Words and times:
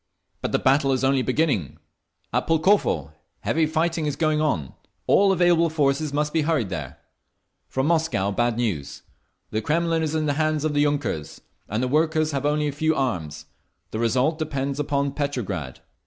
"But 0.41 0.51
the 0.51 0.57
battle 0.57 0.93
is 0.93 1.03
only 1.03 1.21
beginning. 1.21 1.77
At 2.33 2.47
Pulkovo 2.47 3.13
heavy 3.41 3.67
fighting 3.67 4.07
is 4.07 4.15
going 4.15 4.41
on. 4.41 4.73
All 5.05 5.31
available 5.31 5.69
forces 5.69 6.11
must 6.11 6.33
be 6.33 6.41
hurried 6.41 6.69
there…. 6.69 6.97
"From 7.67 7.85
Moscow, 7.85 8.31
bad 8.31 8.57
news. 8.57 9.03
The 9.51 9.61
Kremlin 9.61 10.01
is 10.01 10.15
in 10.15 10.25
the 10.25 10.33
hands 10.41 10.65
of 10.65 10.73
the 10.73 10.81
yunkers, 10.83 11.41
and 11.69 11.83
the 11.83 11.87
workers 11.87 12.31
have 12.31 12.47
only 12.47 12.67
a 12.67 12.71
few 12.71 12.95
arms. 12.95 13.45
The 13.91 13.99
result 13.99 14.39
depends 14.39 14.79
upon 14.79 15.11
Petrograd. 15.11 15.81